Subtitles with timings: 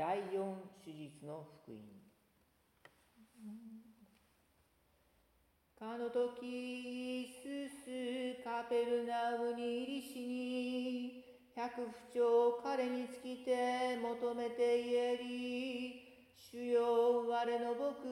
[0.00, 1.78] 第四手術の福音。
[5.78, 11.24] かの時イススカペルナウに入りしに
[11.54, 16.00] 百不調彼に尽きて求めて言えり
[16.50, 18.08] 主よ我の僕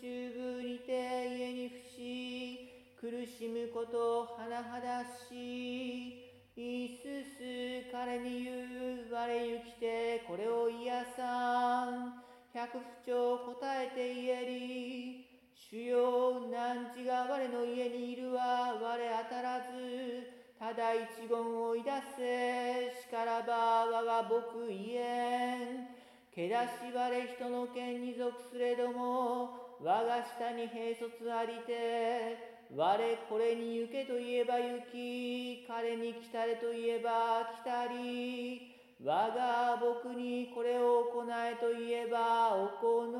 [0.00, 4.48] 中部にて家に伏し苦しむことを甚
[4.80, 12.22] だしイスス彼に言う我行きてこれを癒さん。
[12.52, 15.24] 百不調答えて言えり
[15.56, 25.56] 主よ汝が我の家にいるは我当たらずただ一言をいだせしからば我が僕言え
[25.88, 26.02] ん。
[26.34, 38.72] けだし我人の剣に属すれども我が下に兵卒ありて我これに行けと言えば行き彼に来たれと言えば来たり
[39.04, 43.12] 我が僕にこれを行えと言えば行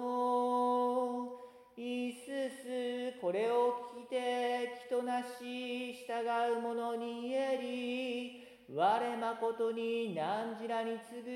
[1.29, 1.43] う
[1.77, 6.25] イススこれを聞いて気となし従
[6.57, 11.29] う者に言えり我誠に汝らに次ぐ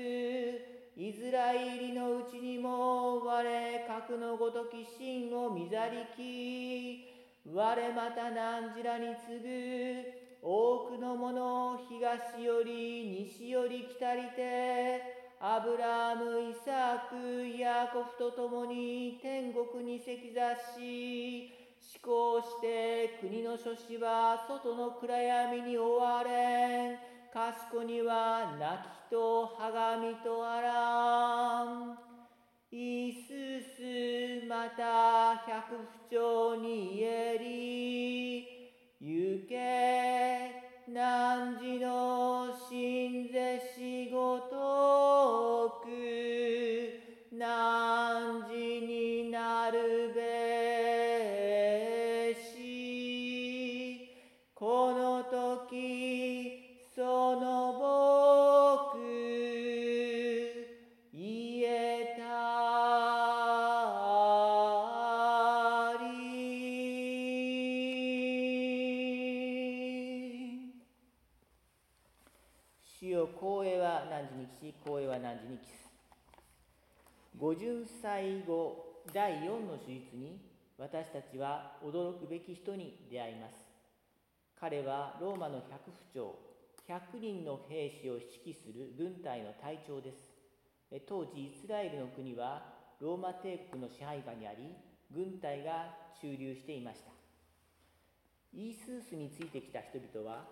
[0.97, 3.43] イスラエルのうちにも我
[3.87, 7.16] 核のごとき真を見ざりき
[7.53, 21.51] 我また汝らに次ぐ多くの者東より西より来たりてアブラーム、イサーク、ヤコフと共に天国に席座し、
[22.03, 26.97] 思考して国の諸子は外の暗闇に追われん。
[27.31, 32.16] 賢には泣きとはがみとあらん。
[32.69, 33.27] いす
[33.77, 35.77] すまた百
[36.09, 38.45] 不調に言えり、
[38.99, 40.51] 行け、
[40.91, 42.96] 汝のし
[74.05, 75.87] 何時に帰し光栄は何時に帰す
[77.39, 80.39] 50歳後第4の手術に
[80.77, 83.55] 私たちは驚くべき人に出会います。
[84.59, 86.35] 彼はローマの百夫長
[86.87, 90.17] 100人の兵士を指揮する軍隊の隊長です。
[91.07, 94.73] 当時イスラエルの国はローマ帝国の支配下にあり
[95.13, 97.11] 軍隊が駐留していました。
[98.53, 100.45] イースースについてきた人々は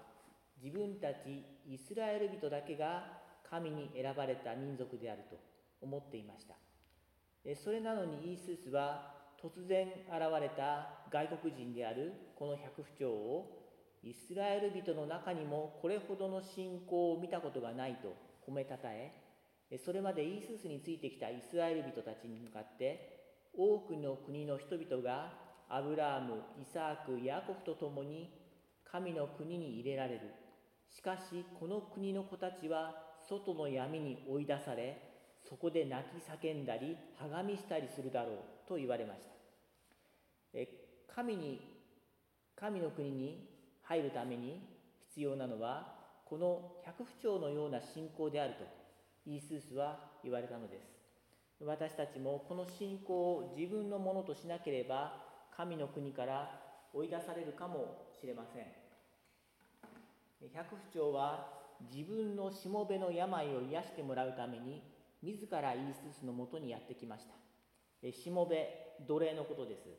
[0.62, 3.25] 自分たちイスラエル人だけが
[3.56, 5.38] 神に選ばれた民族であると
[5.82, 6.56] 思っていました
[7.64, 13.66] それなのにイースースは突然現れた外国人であるこの百夫長を
[14.04, 18.14] イスラエル人の中にもこれほどの信仰を見たことがないと
[18.48, 19.12] 褒めたたえ
[19.84, 23.16] それまでイースースについてきたイスラエル人たちに向かって
[23.58, 25.34] 多くの国の人々が
[25.70, 28.30] アブラーム、イサーク、ヤコフと共に
[28.84, 30.22] 神の国に入れられる。
[30.90, 35.02] しかしこの国の子たちは外の闇に追い出され、
[35.48, 38.36] そこで泣き叫んだり、はがみしたりするだろう
[38.68, 41.14] と言われました。
[41.14, 41.62] 神に、
[42.56, 43.50] 神の国に
[43.84, 44.62] 入るために
[45.10, 48.66] 必要なのは、この百不調のような信仰であると、
[49.26, 50.96] イースースは言われたのです。
[51.64, 55.24] 私たちもこの信仰を自分のものとしなければ
[55.56, 56.52] 神の国から
[56.94, 58.66] 追い出されるかもしれません
[60.54, 64.82] 百夫長は自分のしもべの病を癒してもらうために
[65.22, 68.12] 自らイーススのもとにやってきました。
[68.12, 68.68] しもべ
[69.08, 69.90] 奴隷のことです。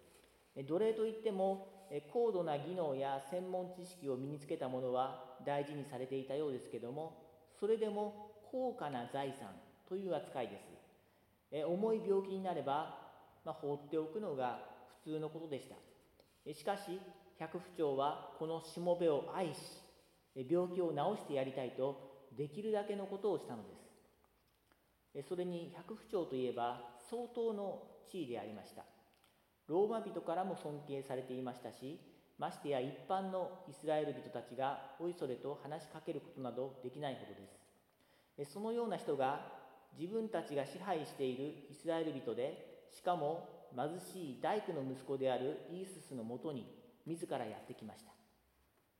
[0.67, 7.23] 奴隷といっても高度な技能や専門知識を身につけた者は大事にされていたようですけども
[7.61, 9.49] それでも高価な財産
[9.89, 10.59] という扱いで
[11.53, 11.65] す。
[11.67, 12.99] 重い病気になれば、
[13.45, 14.59] まあ、放っておくのが
[15.05, 15.77] 普通のことでした。
[16.53, 17.01] しかし
[17.39, 19.59] 百夫長はこのしもべを愛し
[20.45, 25.29] 病気を治してやりたいとできるだけのことをしたのです。
[25.29, 28.85] それに百夫長といえば相当の地位でありました。
[29.67, 31.99] ローマ人からも尊敬されていましたし
[32.39, 37.35] ましてや一般のイスラエル人たちがおいそれと話しかけることなどできないほど
[38.37, 38.53] です。
[38.53, 39.41] そのような人が
[39.99, 46.67] 自分たちが支配しているイスラエル人でしかも貧しい大工の息子であるイーススのもとに
[47.07, 48.16] 自らやってきました。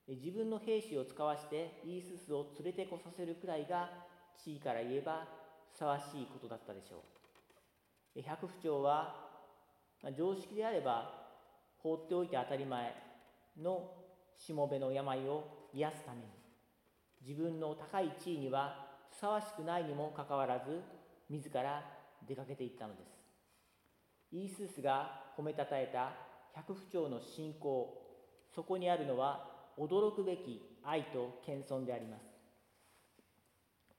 [0.09, 3.91] 自分の兵士を使わしてイーススを連れてこさせるくらいが
[4.37, 5.27] 地位から言えば
[5.73, 7.03] ふさわしいことだったでしょ
[8.17, 8.23] う。
[8.23, 9.27] 百不調は
[10.17, 11.27] 常識であれば
[11.79, 12.95] 放っておいて当たり前
[13.61, 13.91] の
[14.37, 16.25] しもべの病を癒すために
[17.27, 20.83] 自分の高い地位にはふさわしくないにもかかわらず
[21.29, 21.83] 自ら
[22.27, 23.11] 出かけていったのです。
[24.33, 26.13] イースースが褒めたたえた
[26.55, 28.03] 百不調の信仰
[28.55, 32.23] そこにあるのは驚くべき愛と謙遜であります。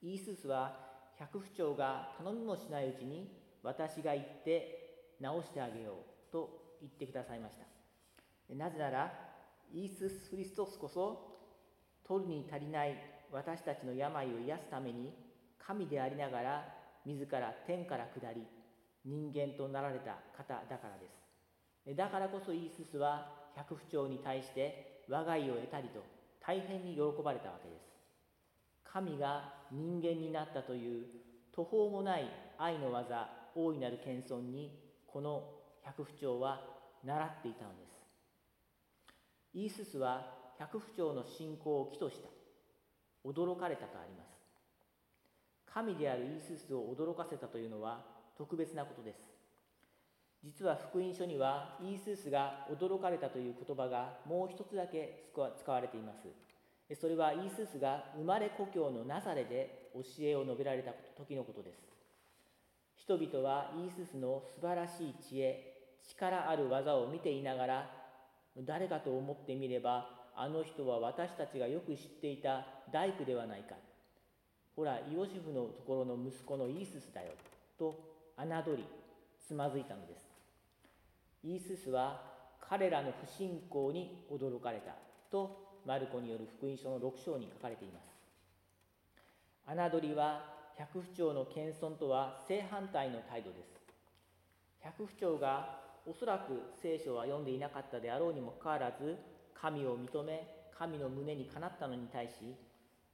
[0.01, 0.88] イースースは
[1.18, 3.29] 百不調が頼みもしないうちに
[3.63, 5.94] 私が行って直してあげよ
[6.29, 7.65] うと言ってくださいました。
[8.53, 9.12] なぜなら
[9.74, 11.38] イースス・フリストスこそ
[12.07, 12.95] 取るに足りない
[13.31, 15.13] 私たちの病を癒すために
[15.59, 16.65] 神でありながら
[17.06, 18.44] 自ら天から下り
[19.03, 21.95] 人間となられた方だからです。
[21.95, 26.04] だからこそイーススは百不調に対して我が家を得たりと
[26.45, 27.88] 大変に喜ばれたわけです。
[28.83, 31.06] 神が人間になったという
[31.51, 34.71] 途方もない愛の技大いなる謙遜に
[35.06, 35.44] この
[35.83, 36.62] 百不調は
[37.04, 37.98] 習っていたのです。
[39.54, 42.30] イーススは百不調の信仰を起とした。
[43.27, 44.38] 驚かれたとあります。
[45.65, 48.03] 神であるイーススを驚かせたというのは
[48.38, 49.37] 特別なことです。
[50.57, 57.00] 実は福音書にはイースースが驚かれたという言葉がもう一つだけ使われています。
[57.00, 61.77] それはイースースが生まれ故郷のナザレで教えを述べられた時のことです。
[62.95, 67.92] 人々はイースースの素晴らしい知恵力ある技を見ていながら
[68.65, 73.75] 誰かと思ってみればあの人は私たちがよく知っていた大工ではないか。
[74.75, 77.33] ほらイオシフのところの息子のイーススだよ。
[77.77, 77.94] と
[78.38, 78.86] 侮り
[79.48, 80.26] つまずいたのです。
[81.48, 82.22] イーススは
[82.60, 84.92] 彼らの不信仰に驚かれた
[85.32, 88.12] とマルコによる福音書の6章に書かれています。
[89.66, 90.44] 侮りは
[90.78, 93.80] 百不調の謙遜とは正反対の態度です。
[94.82, 99.16] 百不調がおそらく聖書は読んでいなかったであろうにもかかわらず
[99.54, 100.46] 神を認め
[100.78, 102.56] 神の胸にかなったのに対し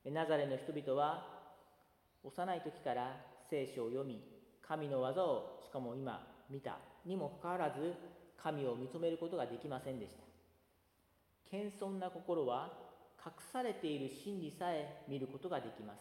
[0.06, 1.24] ナザレの人々は
[2.24, 3.16] 幼い時から
[3.48, 4.24] 聖書を読み
[4.68, 7.94] 神の技をしかも今見たにもかかわらず
[8.44, 10.24] 神を認めることができませんでした。
[11.50, 12.74] 謙遜な心は
[13.25, 16.00] 隠されている真理さえ見ることができます。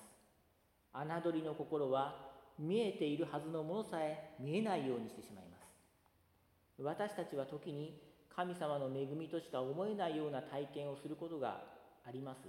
[0.93, 6.83] 侮りの心は見えているはずのものさえ見えないようにしてしまいます。
[6.83, 8.01] 私たちは時に
[8.35, 11.63] 神様の恵みとしか思えないような体験をすることが
[12.05, 12.49] あります。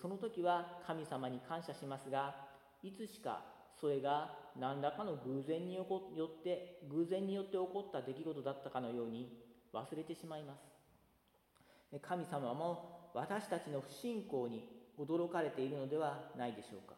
[0.00, 2.34] その時は神様に感謝しますが
[2.82, 9.30] いつしかそれが何らかの偶然によって偶然によって起こった出来事だったかのように
[9.72, 12.00] 忘れてしまいます。
[12.02, 14.64] 神様も私たちの不信仰に
[14.98, 16.94] 驚かれているのではないでしょうか。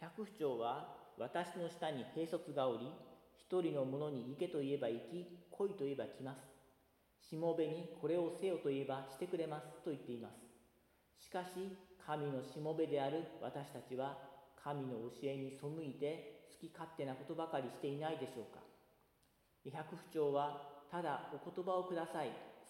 [0.00, 2.86] 百不長は私の下に兵卒がおり
[3.36, 6.40] 一人の者に行けと言えば行き来いと言えば来ます。
[7.28, 11.24] しもべにこれをせよと言えばしてくれますと言っています。
[11.24, 11.76] しかし
[12.06, 14.27] 神のしもべである私たちは
[14.68, 18.60] 神の教えに背いて好き勝手なことばかりしていないでしょうか。
[19.64, 22.28] 百不長はただお言葉をください。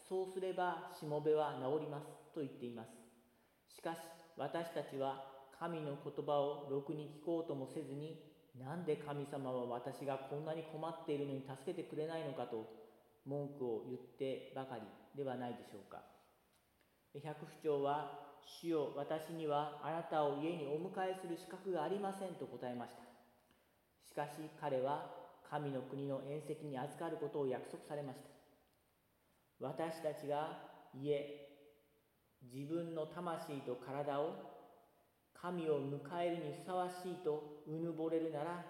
[0.09, 2.07] そうすればしもべは治ります。
[2.33, 2.95] と言っています。
[3.75, 3.99] しかし
[4.37, 8.23] 私たちは神の言葉をろくに聞こうともせずに
[8.55, 12.63] なんで神様は私がこんなに困っているのに助けてくれないのかと
[13.27, 14.83] 文句を言ってばかり
[15.17, 15.99] ではないでしょうか。
[17.19, 18.28] 百不長は
[18.61, 23.09] 主よ私にはあなたを家にお迎えする資格がありませんと答えました。
[24.09, 25.19] しかし彼は
[25.51, 28.29] 神の国の宴席に預かることを約束されました
[29.61, 30.59] 私たちが
[30.95, 31.49] 家
[32.43, 34.33] 自分の魂と体を
[35.35, 38.65] 神を迎えるにふさわしいとうぬぼれるなら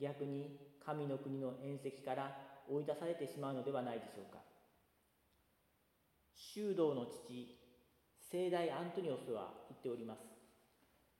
[0.00, 2.36] 逆に神の国の宴席から
[2.68, 4.38] 追い出されてしまうのではないでしょうか。
[6.34, 7.59] 修道の父
[8.30, 10.20] 聖大アントニオスは言っております。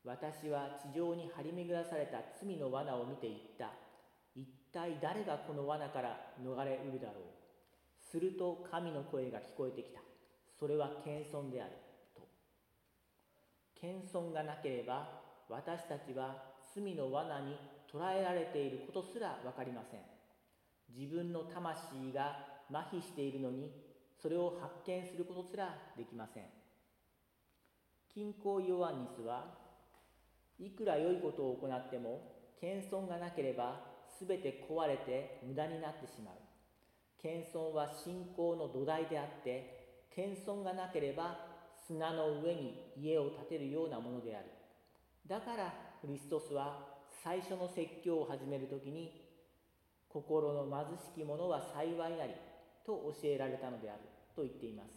[0.05, 3.73] 私は地上に張り巡らされた罪の罠を見ていった。
[4.37, 7.25] 一体誰がこの罠から逃れうるだろう。
[7.99, 9.99] すると神の声が聞こえてきた。
[10.57, 11.73] それは謙遜である。
[12.15, 12.23] と。
[13.75, 15.09] 謙遜がなければ
[15.49, 16.37] 私たちは
[16.73, 17.57] 罪の罠に
[17.91, 20.01] 捕らえられていることすら分かりません。
[20.97, 22.39] 自分の魂が
[22.71, 23.69] 麻痺しているのに
[24.23, 26.60] それを発見することすらできません。
[28.13, 29.45] 近郊ヨアンニスは
[30.59, 32.21] いくら良いことを行っても
[32.61, 33.81] 謙遜がなければ
[34.21, 36.35] 全て壊れて無駄になってしまう。
[37.23, 41.39] 謙遜は信仰の土台であって謙遜がなければ
[41.87, 44.47] 砂の上に家を建てるようなものである。
[45.27, 49.31] だからクリストスは最初の説教を始める時に
[50.09, 52.35] 心の貧しき者は幸いなり
[52.85, 54.01] と教えられたのである
[54.35, 54.91] と言っています。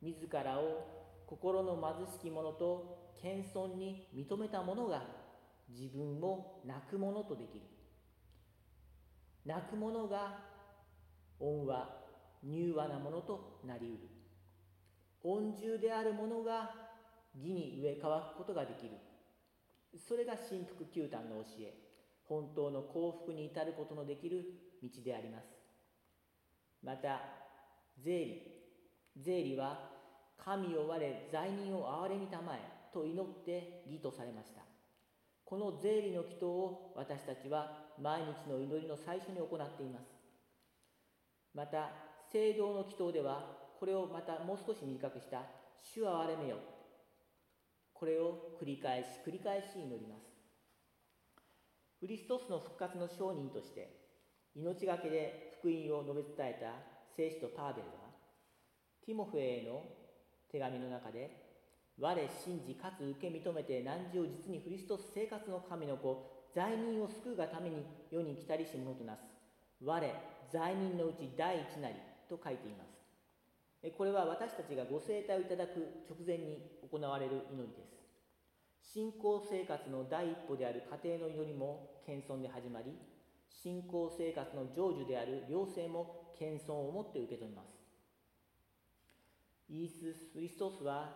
[0.00, 5.02] 自らを心の貧しき者と謙遜に認めた者が
[5.68, 7.62] 自分を泣く者とできる。
[9.46, 10.38] 泣く者が
[11.40, 12.04] 恩は
[12.42, 13.98] 柔和なものとなりうる。
[15.22, 16.70] 恩重である者が
[17.34, 18.92] 義に植え替わることができる。
[19.98, 21.74] それが神福九端の教え。
[22.24, 24.44] 本当の幸福に至ることのできる
[24.82, 25.44] 道であります。
[26.82, 27.20] また
[27.98, 28.42] 税理。
[29.16, 29.93] 税理は
[30.44, 31.00] 神を我
[31.32, 32.60] 罪人を憐れみたまえ
[32.92, 34.60] と祈って義とされました。
[35.44, 40.04] この税理の祈祷を私たちは毎日の祈りの最初に行っています。
[41.54, 41.90] また
[42.30, 45.42] 聖堂の祈祷ではこれをまたもう少し短くした
[45.80, 46.58] 「主は憐れめよ」
[47.94, 50.24] これを繰り返し繰り返し祈ります。
[52.00, 53.88] クリストスの復活の証人として
[54.54, 57.94] 命がけで福音を述べ伝えた聖使徒パーベルは
[59.06, 60.03] ティモフェへの
[60.54, 61.34] 手紙の中で
[61.98, 69.26] 我信じかつ受け認めて何時を実にクリストス生活の神の子罪人を救うがために世に来たりし者となす
[69.82, 69.98] 我
[70.52, 71.96] 罪人のうち第一なり
[72.30, 72.94] と書いています。
[73.98, 77.98] これは私たちがご生体をいただく直前に行われる祈りです。
[78.80, 82.94] 信仰生活の第一歩である家庭の祈りも謙遜で始まり
[83.50, 87.83] 信仰生活の成就である良性も謙遜を持って受け止めます。
[89.74, 91.10] イース・クリストスは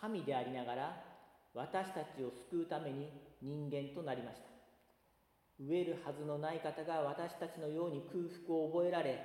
[0.00, 1.04] 神でありながら
[1.52, 4.48] 私たちを救うために人間となりました。
[5.62, 9.20] 飢えるはずのない方が私たちのように空腹を覚えられ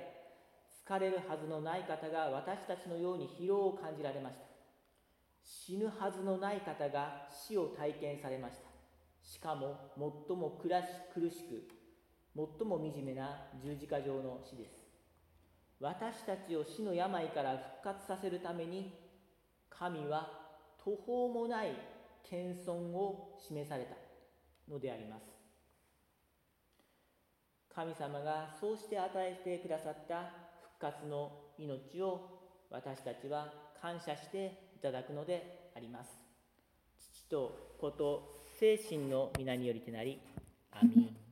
[0.86, 4.44] 疲れるはずのない方が私たちのように疲労を感じられました。
[5.42, 8.68] 死ぬはずのない方が死を体験されました。
[9.22, 9.90] しかも
[10.28, 10.74] 最も苦し
[11.14, 11.64] 苦しく
[12.36, 14.85] 最も惨めな十字架上の死です。
[15.80, 18.92] 私たちを死の病から復活させるために
[19.68, 20.30] 神は
[20.82, 21.76] 途方もない
[22.28, 23.94] 謙遜を示された
[24.72, 25.36] のであります
[27.76, 30.30] 神様がそうして与えてくださった
[30.78, 32.36] 復活の命を
[32.70, 33.52] 私たちは
[33.82, 36.10] 感謝していただくのであります。
[36.98, 40.20] 父と子と精神の皆によりてなり、
[40.72, 41.25] アミン。